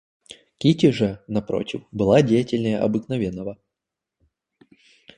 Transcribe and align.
Кити 0.57 0.89
же, 0.91 1.23
напротив, 1.27 1.83
была 1.91 2.23
деятельнее 2.23 2.79
обыкновенного. 2.79 3.59